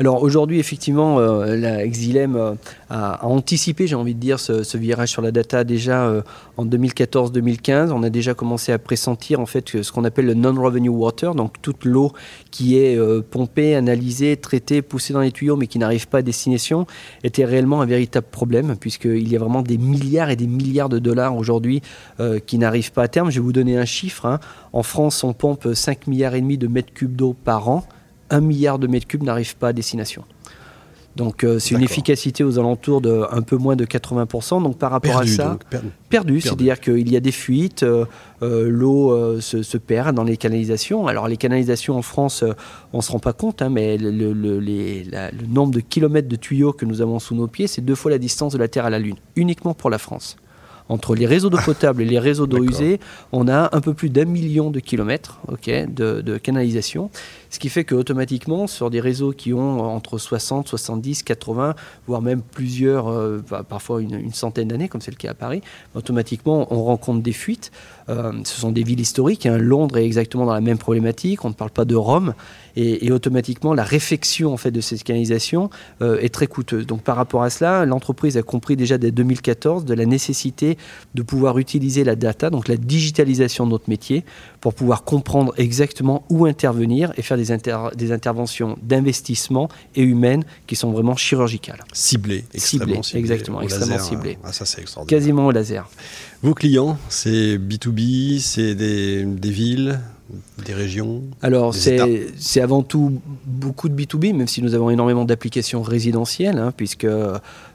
Alors 0.00 0.22
aujourd'hui, 0.22 0.58
effectivement, 0.58 1.18
euh, 1.18 1.56
la 1.56 1.80
euh, 1.80 2.54
a, 2.88 3.26
anticipé, 3.26 3.86
j'ai 3.86 3.96
envie 3.96 4.14
de 4.14 4.18
dire, 4.18 4.40
ce, 4.40 4.78
virage 4.78 5.10
sur 5.10 5.20
la 5.20 5.30
data 5.30 5.62
déjà 5.62 6.06
euh, 6.06 6.22
en 6.56 6.64
2014-2015. 6.64 7.90
On 7.90 8.02
a 8.02 8.08
déjà 8.08 8.32
commencé 8.32 8.72
à 8.72 8.78
pressentir 8.78 9.40
en 9.40 9.46
fait 9.46 9.82
ce 9.82 9.92
qu'on 9.92 10.04
appelle 10.04 10.24
le 10.24 10.32
non-revenue 10.32 10.88
water, 10.88 11.34
donc 11.34 11.60
toute 11.60 11.84
l'eau 11.84 12.14
qui 12.50 12.78
est 12.78 12.98
pompée, 13.30 13.74
analysée, 13.74 14.38
traitée, 14.38 14.80
poussée 14.80 15.12
dans 15.12 15.20
les 15.20 15.32
tuyaux, 15.32 15.56
mais 15.56 15.66
qui 15.66 15.78
n'arrive 15.78 16.08
pas 16.08 16.18
à 16.18 16.22
destination, 16.22 16.86
était 17.22 17.44
réellement 17.44 17.82
un 17.82 17.86
véritable 17.86 18.26
problème, 18.30 18.76
puisqu'il 18.80 19.28
y 19.28 19.36
a 19.36 19.38
vraiment 19.38 19.60
des 19.60 19.76
milliards 19.76 20.30
et 20.30 20.36
des 20.36 20.46
milliards 20.46 20.88
de 20.88 20.98
dollars 20.98 21.36
aujourd'hui 21.36 21.82
qui 22.46 22.56
n'arrivent 22.56 22.92
pas 22.92 23.02
à 23.02 23.08
terme. 23.08 23.30
Je 23.30 23.38
vais 23.38 23.44
vous 23.44 23.52
donner 23.52 23.76
un 23.76 23.84
chiffre. 23.84 24.24
Hein. 24.24 24.40
En 24.72 24.82
France, 24.82 25.22
on 25.24 25.34
pompe 25.34 25.74
5 25.74 26.06
milliards 26.06 26.34
et 26.34 26.40
demi 26.40 26.56
de 26.56 26.68
mètres 26.68 26.92
cubes 26.94 27.14
d'eau 27.14 27.34
par 27.34 27.68
an. 27.68 27.84
1 28.30 28.40
milliard 28.40 28.78
de 28.78 28.86
mètres 28.86 29.06
cubes 29.06 29.22
n'arrive 29.22 29.56
pas 29.56 29.68
à 29.68 29.72
destination. 29.72 30.24
Donc 31.16 31.42
euh, 31.42 31.58
c'est 31.58 31.74
une 31.74 31.82
efficacité 31.82 32.44
aux 32.44 32.58
alentours 32.58 33.00
de 33.00 33.24
un 33.30 33.42
peu 33.42 33.56
moins 33.56 33.74
de 33.74 33.84
80%. 33.84 34.62
Donc 34.62 34.78
par 34.78 34.92
rapport 34.92 35.18
à 35.18 35.26
ça, 35.26 35.58
perdu, 36.08 36.40
c'est-à-dire 36.40 36.80
qu'il 36.80 37.10
y 37.10 37.16
a 37.16 37.20
des 37.20 37.32
fuites, 37.32 37.82
euh, 37.82 38.04
euh, 38.42 38.68
l'eau 38.70 39.40
se, 39.40 39.76
perd 39.76 40.14
dans 40.14 40.24
les 40.24 40.36
canalisations. 40.36 41.08
Alors 41.08 41.26
les 41.26 41.36
canalisations 41.36 41.96
en 41.96 42.02
France, 42.02 42.44
on 42.92 42.98
ne 42.98 43.02
se 43.02 43.10
rend 43.10 43.18
pas 43.18 43.32
compte, 43.32 43.60
hein, 43.60 43.70
mais 43.70 43.98
le, 43.98 44.10
le, 44.32 45.46
nombre 45.48 45.72
de 45.72 45.80
kilomètres 45.80 46.28
de 46.28 46.36
tuyaux 46.36 46.72
que 46.72 46.84
nous 46.84 47.02
avons 47.02 47.18
sous 47.18 47.34
nos 47.34 47.48
pieds, 47.48 47.66
c'est 47.66 47.82
deux 47.82 47.96
fois 47.96 48.10
la 48.10 48.18
distance 48.18 48.52
de 48.52 48.58
la 48.58 48.68
Terre 48.68 48.84
à 48.84 48.90
la 48.90 48.98
Lune, 48.98 49.16
uniquement 49.36 49.74
pour 49.74 49.90
la 49.90 49.98
France 49.98 50.36
entre 50.90 51.14
les 51.14 51.26
réseaux 51.26 51.50
d'eau 51.50 51.58
potable 51.64 52.02
et 52.02 52.04
les 52.04 52.18
réseaux 52.18 52.48
d'eau 52.48 52.64
usée, 52.64 52.98
on 53.30 53.46
a 53.46 53.74
un 53.74 53.80
peu 53.80 53.94
plus 53.94 54.10
d'un 54.10 54.24
million 54.24 54.70
de 54.70 54.80
kilomètres 54.80 55.38
de, 55.64 56.38
canalisation. 56.38 57.10
Ce 57.50 57.58
qui 57.58 57.68
fait 57.68 57.84
qu'automatiquement, 57.84 58.68
sur 58.68 58.90
des 58.90 59.00
réseaux 59.00 59.32
qui 59.32 59.52
ont 59.52 59.80
entre 59.80 60.18
60, 60.18 60.68
70, 60.68 61.24
80, 61.24 61.74
voire 62.06 62.22
même 62.22 62.42
plusieurs, 62.42 63.08
euh, 63.08 63.42
parfois 63.68 64.00
une, 64.00 64.32
centaine 64.32 64.68
d'années, 64.68 64.88
comme 64.88 65.00
c'est 65.00 65.10
le 65.10 65.16
cas 65.16 65.32
à 65.32 65.34
Paris, 65.34 65.60
automatiquement, 65.96 66.68
on 66.70 66.84
rencontre 66.84 67.22
des 67.22 67.32
fuites. 67.32 67.72
Euh, 68.08 68.32
ce 68.44 68.60
sont 68.60 68.70
des 68.70 68.84
villes 68.84 69.00
historiques. 69.00 69.46
Hein. 69.46 69.58
Londres 69.58 69.98
est 69.98 70.04
exactement 70.04 70.46
dans 70.46 70.54
la 70.54 70.60
même 70.60 70.78
problématique. 70.78 71.44
On 71.44 71.48
ne 71.48 71.54
parle 71.54 71.70
pas 71.70 71.84
de 71.84 71.96
Rome. 71.96 72.34
Et, 72.76 73.10
automatiquement, 73.10 73.74
la 73.74 73.82
réfection 73.82 74.52
en 74.52 74.56
fait, 74.56 74.70
de 74.70 74.80
cette 74.80 75.02
canalisation 75.02 75.70
euh, 76.02 76.20
est 76.20 76.32
très 76.32 76.46
coûteuse. 76.46 76.86
Donc 76.86 77.02
par 77.02 77.16
rapport 77.16 77.42
à 77.42 77.50
cela, 77.50 77.84
l'entreprise 77.84 78.36
a 78.36 78.42
compris 78.42 78.76
déjà 78.76 78.96
dès 78.96 79.10
2014 79.10 79.84
de 79.84 79.94
la 79.94 80.06
nécessité 80.06 80.78
de 81.14 81.22
pouvoir 81.22 81.58
utiliser 81.58 82.04
la 82.04 82.14
data, 82.14 82.48
donc 82.48 82.68
la 82.68 82.76
digitalisation 82.76 83.66
de 83.66 83.72
notre 83.72 83.90
métier, 83.90 84.24
pour 84.60 84.74
pouvoir 84.74 85.02
comprendre 85.02 85.52
exactement 85.56 86.24
où 86.30 86.46
intervenir 86.46 87.12
et 87.16 87.22
faire 87.22 87.36
des, 87.36 87.39
des 87.40 88.12
interventions 88.12 88.78
d'investissement 88.82 89.68
et 89.94 90.02
humaines 90.02 90.44
qui 90.66 90.76
sont 90.76 90.92
vraiment 90.92 91.16
chirurgicales. 91.16 91.80
Ciblées, 91.92 92.44
extrêmement 92.54 93.02
ciblées. 93.02 93.20
exactement, 93.20 93.60
extrêmement 93.60 93.98
ciblées. 93.98 94.38
Ah, 94.44 94.52
ça, 94.52 94.64
c'est 94.64 94.82
extraordinaire. 94.82 95.18
Quasiment 95.18 95.46
au 95.46 95.50
laser. 95.50 95.88
Vos 96.42 96.54
clients, 96.54 96.98
c'est 97.08 97.58
B2B, 97.58 98.40
c'est 98.40 98.74
des, 98.74 99.24
des 99.24 99.50
villes 99.50 100.00
des 100.64 100.74
régions 100.74 101.22
Alors, 101.42 101.74
c'est 101.74 102.60
avant 102.60 102.82
tout 102.82 103.20
beaucoup 103.44 103.88
de 103.88 104.00
B2B, 104.00 104.34
même 104.34 104.48
si 104.48 104.62
nous 104.62 104.74
avons 104.74 104.90
énormément 104.90 105.24
d'applications 105.24 105.82
résidentielles, 105.82 106.58
hein, 106.58 106.72
puisque 106.76 107.06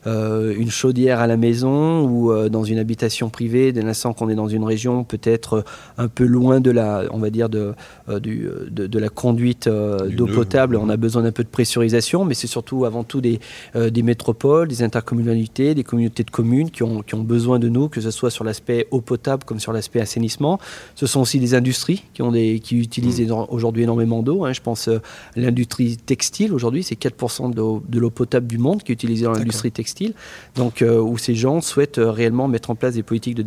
une 0.06 0.70
chaudière 0.70 1.20
à 1.20 1.28
la 1.28 1.38
maison 1.38 2.06
ou 2.06 2.32
euh, 2.32 2.50
dans 2.50 2.64
une 2.64 2.78
habitation 2.78 3.30
privée, 3.30 3.72
dès 3.72 3.82
l'instant 3.82 4.14
qu'on 4.14 4.30
est 4.30 4.36
dans 4.36 4.48
une 4.48 4.64
région 4.64 5.04
peut-être 5.04 5.64
un 5.98 6.08
peu 6.08 6.26
loin 6.26 6.60
de 6.60 6.72
la, 6.72 7.04
on 7.12 7.18
va 7.18 7.30
dire, 7.30 7.50
de, 7.50 7.74
euh, 8.10 8.20
du, 8.20 8.48
de, 8.70 9.00
la 9.00 9.10
conduite 9.10 9.68
d'eau 9.68 10.28
potable, 10.28 10.78
on 10.78 10.90
a 10.90 10.98
besoin 10.98 11.24
d'un 11.24 11.32
peu 11.32 11.44
de 11.44 11.50
pressurisation, 11.50 12.24
mais 12.24 12.34
c'est 12.34 12.48
surtout 12.48 12.86
avant 12.86 13.04
tout 13.04 13.20
des, 13.20 13.40
des 13.76 14.04
métropoles, 14.04 14.68
des 14.68 14.84
intercommunalités, 14.84 15.76
des 15.76 15.84
communautés 15.84 16.24
de 16.24 16.32
communes 16.32 16.72
qui 16.72 16.84
ont, 16.84 17.02
qui 17.02 17.16
ont 17.16 17.24
besoin 17.24 17.60
de 17.60 17.68
nous, 17.68 17.90
que 17.90 18.00
ce 18.00 18.12
soit 18.12 18.30
sur 18.30 18.44
l'aspect 18.44 18.88
eau 18.92 19.02
potable 19.02 19.44
comme 19.44 19.60
sur 19.60 19.74
l'aspect 19.74 20.00
assainissement. 20.00 20.60
Ce 20.96 21.08
sont 21.08 21.22
aussi 21.22 21.40
des 21.40 21.56
industries 21.56 22.04
qui, 22.14 22.22
ont 22.22 22.32
des, 22.32 22.60
qui 22.60 22.78
utilisent 22.78 23.22
mm. 23.22 23.46
aujourd'hui 23.50 23.84
énormément 23.84 24.24
d'eau. 24.24 24.46
Hein. 24.46 24.54
Je 24.54 24.62
pense 24.62 24.88
à 24.88 25.02
l'industrie 25.36 25.98
textile 25.98 26.54
aujourd'hui, 26.54 26.84
c'est 26.84 27.00
4% 27.00 27.54
de 27.54 28.00
l'eau 28.00 28.10
potable 28.10 28.48
du 28.48 28.58
monde 28.58 28.84
qui 28.84 28.92
est 28.92 28.96
utilisée 28.96 29.26
dans 29.26 29.34
l'industrie 29.34 29.72
textile 29.72 29.95
textile, 29.96 30.14
donc 30.56 30.84
où 30.84 31.18
ces 31.18 31.36
gens 31.36 31.62
souhaitent 31.62 32.02
réellement 32.02 32.48
mettre 32.48 32.70
en 32.70 32.76
place 32.76 32.96
des 32.96 33.04
politiques 33.04 33.36
de 33.36 33.44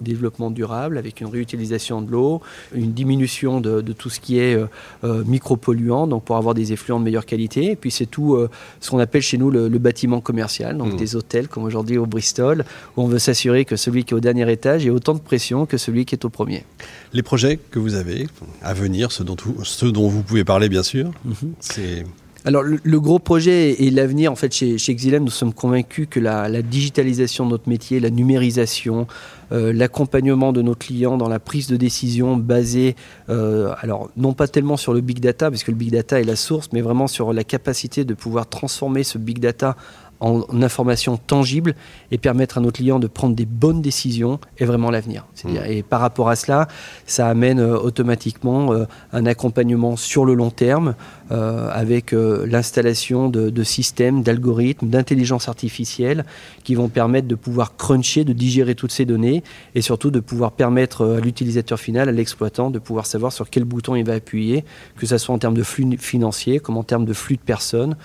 développement 0.00 0.50
durable 0.50 0.98
avec 0.98 1.20
une 1.20 1.28
réutilisation 1.28 2.02
de 2.02 2.10
l'eau, 2.10 2.40
une 2.74 2.92
diminution 2.92 3.60
de, 3.60 3.80
tout 3.92 4.10
ce 4.10 4.20
qui 4.20 4.38
est 4.38 4.58
micropolluant, 5.02 6.06
donc 6.06 6.24
pour 6.24 6.36
avoir 6.36 6.54
des 6.54 6.72
effluents 6.72 6.98
de 6.98 7.04
meilleure 7.04 7.26
qualité. 7.26 7.70
Et 7.72 7.76
puis 7.76 7.90
c'est 7.90 8.06
tout 8.06 8.38
ce 8.80 8.90
qu'on 8.90 8.98
appelle 8.98 9.22
chez 9.22 9.38
nous 9.38 9.50
le, 9.50 9.68
bâtiment 9.82 10.20
commercial, 10.20 10.76
donc 10.76 10.92
mmh. 10.92 10.96
des 10.96 11.16
hôtels 11.16 11.48
comme 11.48 11.64
aujourd'hui 11.64 11.98
au 11.98 12.06
Bristol, 12.06 12.64
où 12.96 13.02
on 13.02 13.08
veut 13.08 13.18
s'assurer 13.18 13.64
que 13.64 13.76
celui 13.76 14.04
qui 14.04 14.14
est 14.14 14.16
au 14.16 14.20
dernier 14.20 14.50
étage 14.50 14.86
ait 14.86 14.90
autant 14.90 15.14
de 15.14 15.20
pression 15.20 15.66
que 15.66 15.76
celui 15.76 16.04
qui 16.04 16.14
est 16.14 16.24
au 16.24 16.30
premier. 16.30 16.64
Les 17.12 17.22
projets 17.22 17.58
que 17.70 17.78
vous 17.78 17.94
avez 17.94 18.28
à 18.62 18.74
venir, 18.74 19.12
ceux 19.12 19.24
dont, 19.24 19.36
dont 19.82 20.08
vous 20.08 20.22
pouvez 20.22 20.44
parler 20.44 20.68
bien 20.68 20.82
sûr, 20.82 21.10
mhm. 21.24 21.54
c'est... 21.60 22.04
Alors 22.44 22.62
le, 22.64 23.00
gros 23.00 23.20
projet 23.20 23.84
et 23.84 23.90
l'avenir, 23.90 24.32
en 24.32 24.36
fait, 24.36 24.52
chez, 24.52 24.76
chez 24.76 24.96
nous 25.20 25.30
sommes 25.30 25.54
convaincus 25.54 26.08
que 26.10 26.18
la, 26.18 26.62
digitalisation 26.62 27.46
de 27.46 27.50
notre 27.50 27.68
métier, 27.68 28.00
la 28.00 28.10
numérisation, 28.10 29.06
euh, 29.52 29.72
l'accompagnement 29.72 30.52
de 30.52 30.60
nos 30.60 30.74
clients 30.74 31.16
dans 31.16 31.28
la 31.28 31.38
prise 31.38 31.68
de 31.68 31.76
décision 31.76 32.36
basée, 32.36 32.96
euh, 33.28 33.72
alors 33.80 34.10
non 34.16 34.32
pas 34.32 34.48
tellement 34.48 34.76
sur 34.76 34.92
le 34.92 35.00
big 35.00 35.20
data, 35.20 35.50
parce 35.50 35.62
que 35.62 35.70
le 35.70 35.76
big 35.76 35.92
data 35.92 36.20
est 36.20 36.24
la 36.24 36.36
source, 36.36 36.70
mais 36.72 36.80
vraiment 36.80 37.06
sur 37.06 37.32
la 37.32 37.44
capacité 37.44 38.04
de 38.04 38.14
pouvoir 38.14 38.48
transformer 38.48 39.04
ce 39.04 39.18
big 39.18 39.38
data 39.38 39.76
en, 40.22 40.62
informations 40.62 41.16
tangibles 41.18 41.74
et 42.10 42.18
permettre 42.18 42.58
à 42.58 42.60
nos 42.60 42.70
clients 42.70 42.98
de 42.98 43.08
prendre 43.08 43.34
des 43.34 43.44
bonnes 43.44 43.82
décisions 43.82 44.38
est 44.58 44.64
vraiment 44.64 44.90
l'avenir. 44.90 45.26
Mmh. 45.44 45.56
Et 45.68 45.82
par 45.82 46.00
rapport 46.00 46.28
à 46.28 46.36
cela, 46.36 46.68
ça 47.06 47.28
amène 47.28 47.58
euh, 47.58 47.76
automatiquement 47.76 48.72
euh, 48.72 48.84
un 49.12 49.26
accompagnement 49.26 49.96
sur 49.96 50.24
le 50.24 50.34
long 50.34 50.50
terme 50.50 50.94
euh, 51.32 51.68
avec 51.72 52.12
l'installation 52.12 53.28
de, 53.28 53.50
de, 53.50 53.62
systèmes, 53.64 54.22
d'algorithmes, 54.22 54.88
d'intelligence 54.88 55.48
artificielle 55.48 56.24
qui 56.62 56.74
vont 56.74 56.88
permettre 56.88 57.26
de 57.26 57.34
pouvoir 57.34 57.76
cruncher, 57.76 58.24
de 58.24 58.32
digérer 58.32 58.74
toutes 58.74 58.92
ces 58.92 59.04
données 59.04 59.42
et 59.74 59.80
surtout 59.80 60.10
de 60.10 60.20
pouvoir 60.20 60.52
permettre 60.52 61.16
à 61.16 61.20
l'utilisateur 61.20 61.80
final, 61.80 62.08
à 62.08 62.12
l'exploitant, 62.12 62.70
de 62.70 62.78
pouvoir 62.78 63.06
savoir 63.06 63.32
sur 63.32 63.50
quel 63.50 63.64
bouton 63.64 63.96
il 63.96 64.04
va 64.04 64.14
appuyer, 64.14 64.64
que 64.96 65.06
ce 65.06 65.18
soit 65.18 65.34
en 65.34 65.38
termes 65.38 65.56
de 65.56 65.62
flux 65.62 65.96
financiers 65.98 66.60
comme 66.60 66.76
en 66.76 66.84
termes 66.84 67.06
de 67.06 67.12
flux 67.12 67.36
de 67.36 67.42
personnes. 67.42 67.96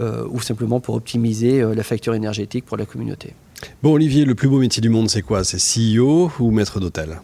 Euh, 0.00 0.26
ou 0.28 0.40
simplement 0.40 0.80
pour 0.80 0.96
optimiser 0.96 1.62
euh, 1.62 1.72
la 1.72 1.84
facture 1.84 2.16
énergétique 2.16 2.64
pour 2.64 2.76
la 2.76 2.84
communauté. 2.84 3.32
Bon 3.80 3.92
Olivier, 3.92 4.24
le 4.24 4.34
plus 4.34 4.48
beau 4.48 4.58
métier 4.58 4.80
du 4.80 4.88
monde 4.88 5.08
c'est 5.08 5.22
quoi? 5.22 5.44
C'est 5.44 5.58
CEO 5.58 6.32
ou 6.40 6.50
maître 6.50 6.80
d'hôtel? 6.80 7.20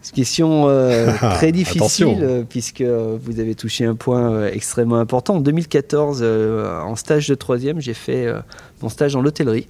C'est 0.00 0.10
une 0.10 0.14
question 0.14 0.68
euh, 0.68 1.12
très 1.34 1.50
difficile 1.50 2.46
puisque 2.48 2.82
vous 2.82 3.40
avez 3.40 3.56
touché 3.56 3.84
un 3.84 3.96
point 3.96 4.46
extrêmement 4.46 5.00
important. 5.00 5.34
En 5.34 5.40
2014, 5.40 6.22
en 6.22 6.94
stage 6.94 7.26
de 7.26 7.34
troisième, 7.34 7.80
j'ai 7.80 7.94
fait 7.94 8.32
mon 8.80 8.88
stage 8.88 9.16
en 9.16 9.20
l'hôtellerie. 9.20 9.66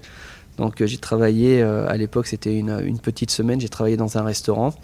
Donc 0.58 0.84
j'ai 0.84 0.98
travaillé, 0.98 1.62
à 1.62 1.96
l'époque 1.96 2.26
c'était 2.26 2.54
une, 2.54 2.82
une, 2.84 2.98
petite 2.98 3.30
semaine, 3.30 3.62
j'ai 3.62 3.70
travaillé 3.70 3.96
dans 3.96 4.18
un 4.18 4.22
restaurant. 4.24 4.74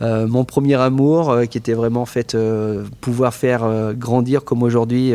Euh, 0.00 0.26
mon 0.28 0.44
premier 0.44 0.76
amour, 0.76 1.30
euh, 1.30 1.44
qui 1.46 1.58
était 1.58 1.72
vraiment 1.72 2.06
fait 2.06 2.34
euh, 2.34 2.84
pouvoir 3.00 3.34
faire 3.34 3.94
grandir 3.94 4.44
comme 4.44 4.62
aujourd'hui, 4.62 5.14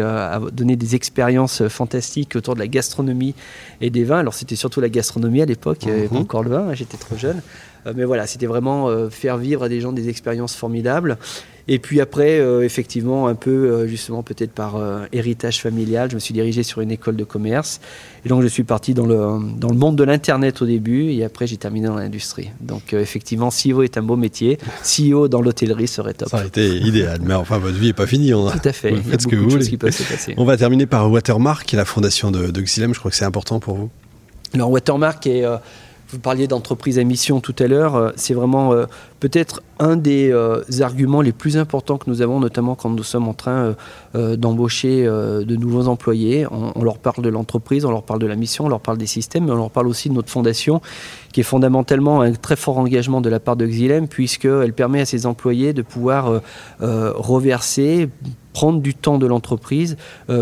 donner 0.52 0.75
des 0.75 0.96
expériences 0.96 1.68
fantastiques 1.68 2.36
autour 2.36 2.56
de 2.56 2.60
la 2.60 2.68
gastronomie 2.68 3.36
et 3.82 3.90
des 3.90 4.04
vins. 4.04 4.20
Alors 4.20 4.34
c'était 4.34 4.56
surtout 4.56 4.82
la 4.82 4.90
gastronomie 4.90 5.42
à 5.42 5.46
l'époque, 5.46 5.86
mhm. 5.86 6.18
encore 6.18 6.44
le 6.44 6.50
vin, 6.50 6.70
hein, 6.70 6.74
j'étais 6.74 6.98
trop 6.98 7.18
jeune. 7.18 7.42
mais 7.96 8.04
voilà, 8.04 8.28
c'était 8.28 8.46
vraiment 8.46 9.10
faire 9.10 9.38
vivre 9.38 9.63
à 9.63 9.70
des 9.70 9.82
gens 9.82 9.92
des 9.92 10.10
expériences 10.10 10.56
formidables. 10.56 11.18
Et 11.67 11.79
puis 11.79 12.01
après, 12.01 12.39
euh, 12.39 12.63
effectivement, 12.63 13.27
un 13.27 13.36
peu 13.36 13.51
euh, 13.51 13.88
justement 13.88 14.22
peut-être 14.22 14.51
par 14.51 14.75
euh, 14.75 15.05
héritage 15.13 15.62
familial, 15.62 16.10
je 16.10 16.15
me 16.15 16.20
suis 16.20 16.34
dirigé 16.34 16.62
sur 16.62 16.82
une 16.82 16.91
école 16.91 17.15
de 17.15 17.24
commerce. 17.24 17.79
Et 18.25 18.29
donc 18.29 18.41
je 18.41 18.48
suis 18.48 18.63
parti 18.63 18.93
dans 18.93 19.05
le, 19.05 19.17
dans 19.58 19.70
le 19.70 19.77
monde 19.77 19.96
de 19.96 20.03
l'Internet 20.03 20.62
au 20.62 20.65
début 20.65 21.12
et 21.12 21.24
après 21.24 21.48
j'ai 21.48 21.58
terminé 21.58 21.88
dans 21.88 21.96
l'industrie. 21.96 22.50
Donc 22.60 22.93
effectivement, 22.93 23.50
CEO 23.50 23.84
est 23.84 23.98
un 23.98 24.01
beau 24.01 24.17
métier. 24.17 24.58
CEO 24.84 25.27
dans 25.27 25.41
l'hôtellerie 25.41 25.88
serait 25.88 26.13
top. 26.13 26.29
Ça 26.29 26.39
a 26.39 26.46
été 26.46 26.77
idéal, 26.77 27.20
mais 27.24 27.34
enfin 27.34 27.58
votre 27.60 27.77
vie 27.77 27.88
n'est 27.88 27.93
pas 27.93 28.08
finie. 28.08 28.34
On 28.34 28.48
a... 28.48 28.51
Tout 28.51 28.67
à 28.67 28.74
fait, 28.74 28.93
a 29.13 29.20
ce 29.20 29.27
que 29.27 29.36
vous 29.36 29.50
voulez. 29.50 29.77
On 30.38 30.46
va 30.46 30.58
terminer 30.58 30.86
par 30.86 31.10
Watermark, 31.10 31.65
qui 31.65 31.75
est 31.75 31.79
la 31.79 31.86
fondation 31.86 32.32
de, 32.32 32.51
de 32.51 32.62
Xylem. 32.62 32.93
Je 32.93 33.00
crois 33.00 33.12
que 33.12 33.17
c'est 33.17 33.25
important 33.25 33.60
pour 33.60 33.75
vous. 33.75 33.89
Alors 34.53 34.70
Watermark 34.70 35.25
est... 35.27 35.46
vous 36.13 36.20
parliez 36.20 36.48
d'entreprise 36.48 37.00
à 37.00 37.03
mission 37.03 37.39
tout 37.41 37.55
à 37.60 37.67
l'heure. 37.67 38.13
C'est 38.15 38.34
vraiment 38.34 38.74
peut-être 39.24 39.63
un 39.79 39.96
des 39.96 40.32
euh, 40.34 40.62
arguments 40.82 41.22
les 41.22 41.32
plus 41.32 41.55
importants 41.55 41.98
que 41.98 42.10
nous 42.10 42.22
avons, 42.22 42.41
notamment 42.41 42.75
quand 42.75 42.89
nous 42.89 43.03
sommes 43.03 43.29
en 43.29 43.34
train 43.34 43.51
euh, 43.51 43.74
euh, 44.15 44.36
d'embaucher 44.36 45.05
de 45.05 45.55
nouveaux 45.55 45.88
employés. 45.88 46.46
On, 46.51 46.84
leur 46.84 46.98
parle 46.98 47.24
de 47.24 47.29
l'entreprise, 47.29 47.86
on 47.86 47.91
leur 47.91 48.03
parle 48.03 48.20
de 48.20 48.27
la 48.27 48.36
mission, 48.36 48.65
on 48.65 48.67
leur 48.67 48.82
parle 48.82 48.98
des 48.98 49.05
systèmes, 49.05 49.46
mais 49.46 49.51
on 49.51 49.55
leur 49.55 49.72
parle 49.72 49.88
aussi 49.88 50.10
de 50.10 50.13
notre 50.13 50.29
fondation, 50.29 50.82
qui 51.32 51.39
est 51.39 51.43
fondamentalement 51.43 52.20
un 52.20 52.34
très 52.34 52.58
fort 52.58 52.77
engagement 52.77 53.22
de 53.22 53.29
la 53.29 53.39
part 53.39 53.55
de 53.55 53.65
Xylem, 53.65 54.10
puisqu'elle 54.10 54.74
permet 54.74 55.00
à 55.00 55.05
ses 55.05 55.25
employés 55.25 55.72
de 55.72 55.84
pouvoir 55.84 56.41
reverser 56.79 58.10
prendre 58.53 58.79
du 58.79 58.93
temps 58.93 59.17
de 59.17 59.25
l'entreprise 59.25 59.98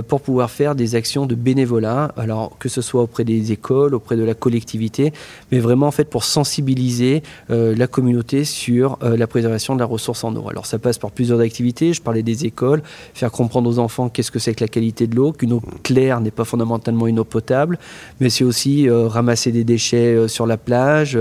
pour 0.07 0.21
pouvoir 0.21 0.51
faire 0.51 0.75
des 0.75 0.95
actions 0.95 1.25
de 1.25 1.35
bénévolat, 1.35 2.13
alors 2.17 2.57
que 2.59 2.69
ce 2.69 2.81
soit 2.81 3.01
auprès 3.01 3.23
des 3.23 3.51
écoles, 3.51 3.95
auprès 3.95 4.15
de 4.15 4.23
la 4.23 4.33
collectivité, 4.33 5.13
mais 5.51 5.59
vraiment 5.59 5.87
en 5.87 5.91
fait 5.91 6.05
pour 6.05 6.23
sensibiliser 6.23 7.23
la 7.49 7.87
communauté 7.87 8.43
sur 8.43 8.97
euh, 9.03 9.17
la 9.17 9.27
préservation 9.27 9.75
de 9.75 9.79
la 9.79 9.85
ressource 9.85 10.23
en 10.23 10.35
eau. 10.35 10.49
Alors 10.49 10.65
ça 10.65 10.79
passe 10.79 10.97
par 10.97 11.11
plusieurs 11.11 11.39
activités. 11.39 11.93
Je 11.93 12.01
parlais 12.01 12.23
des 12.23 12.45
écoles, 12.45 12.81
faire 13.13 13.31
comprendre 13.31 13.69
aux 13.69 13.79
enfants 13.79 14.09
qu'est-ce 14.09 14.31
que 14.31 14.39
c'est 14.39 14.53
que 14.53 14.63
la 14.63 14.67
qualité 14.67 15.07
de 15.07 15.15
l'eau, 15.15 15.31
qu'une 15.31 15.53
eau 15.53 15.61
claire 15.83 16.21
n'est 16.21 16.31
pas 16.31 16.45
fondamentalement 16.45 17.07
une 17.07 17.19
eau 17.19 17.23
potable, 17.23 17.77
mais 18.19 18.29
c'est 18.29 18.43
aussi 18.43 18.89
euh, 18.89 19.07
ramasser 19.07 19.51
des 19.51 19.63
déchets 19.63 20.15
euh, 20.15 20.27
sur 20.27 20.45
la 20.45 20.57
plage, 20.57 21.17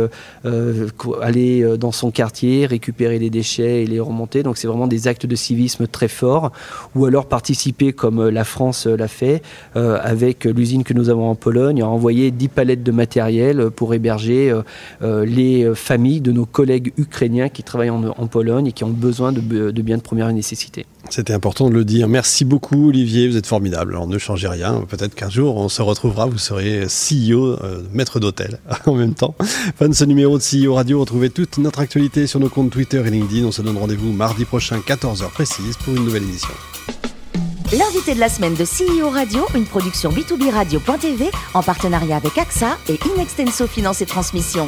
aller 1.23 1.76
dans 1.78 1.92
son 1.92 2.11
quartier, 2.11 2.66
récupérer 2.66 3.18
les 3.18 3.30
déchets 3.30 3.82
et 3.82 3.87
les 3.87 4.00
remonter. 4.00 4.42
Donc 4.42 4.56
c'est 4.56 4.66
vraiment 4.66 4.87
des 4.87 5.09
actes 5.09 5.26
de 5.26 5.37
civisme 5.37 5.87
très 5.87 6.09
forts. 6.09 6.52
Ou 6.95 7.07
alors 7.07 7.27
participer, 7.27 7.93
comme 7.93 8.29
la 8.29 8.45
France 8.45 8.87
l'a 8.87 9.09
fait, 9.09 9.43
avec 9.75 10.45
l'usine 10.45 10.85
que 10.85 10.95
nous 10.95 11.09
avons 11.09 11.29
en 11.29 11.35
Pologne, 11.35 11.83
à 11.83 11.87
envoyer 11.87 12.31
10 12.31 12.49
palettes 12.49 12.83
de 12.83 12.93
matériel 12.93 13.71
pour 13.71 13.95
héberger 13.95 14.55
les 15.01 15.71
familles 15.75 16.21
de 16.21 16.33
nos 16.33 16.47
collègues 16.47 16.93
ukrainiens 16.97 17.49
qui 17.49 17.63
travaillent 17.63 17.91
en, 17.91 18.27
Pologne 18.27 18.69
et 18.69 18.73
qui 18.73 18.85
ont 18.85 18.91
besoin 18.91 19.33
de, 19.33 19.41
biens 19.41 19.97
de 19.97 20.03
première 20.03 20.33
nécessité. 20.33 20.87
C'était 21.09 21.33
important 21.33 21.69
de 21.69 21.75
le 21.75 21.85
dire. 21.85 22.09
Merci 22.09 22.45
beaucoup 22.45 22.88
Olivier, 22.88 23.28
vous 23.28 23.37
êtes 23.37 23.47
formidable. 23.47 23.95
Alors 23.95 24.07
ne 24.07 24.19
changez 24.19 24.49
rien, 24.49 24.85
peut-être 24.88 25.14
qu'un 25.14 25.30
jour 25.30 25.57
on 25.57 25.69
se 25.69 25.83
retrouvera, 25.83 26.26
vous 26.26 26.38
serez 26.38 26.87
CEO, 26.87 27.57
euh, 27.62 27.83
maître 27.92 28.21
d'hôtel 28.21 28.59
en 28.87 28.95
même 28.95 29.14
temps. 29.14 29.35
Fin 29.76 29.88
de 29.88 29.95
ce 29.95 30.04
numéro 30.04 30.38
de 30.38 30.42
CEO 30.42 30.75
Radio, 30.75 31.00
retrouvez 31.00 31.30
toute 31.30 31.59
notre 31.59 31.80
actualité 31.80 32.26
sur 32.26 32.40
nos 32.40 32.49
comptes 32.49 32.71
Twitter 32.71 33.02
et 33.04 33.11
LinkedIn. 33.11 33.47
On 33.47 33.52
se 33.52 33.62
donne 33.62 33.78
rendez-vous 33.78 34.12
mardi 34.12 34.45
prochain, 34.45 34.78
14h 34.78 35.30
précise, 35.30 35.76
pour 35.78 35.95
une 35.95 36.04
nouvelle 36.04 36.25
édition. 36.25 36.54
L'invité 37.73 38.14
de 38.14 38.21
la 38.21 38.28
semaine 38.28 38.54
de 38.54 38.64
CEO 38.64 39.11
Radio, 39.11 39.47
une 39.54 39.64
production 39.64 40.11
B2B 40.11 40.50
Radio.tv 40.50 41.30
en 41.54 41.62
partenariat 41.62 42.16
avec 42.16 42.37
AXA 42.37 42.76
et 42.88 42.99
Inextenso 43.14 43.69
Finance 43.69 44.02
et 44.02 44.07
Transmission. 44.07 44.66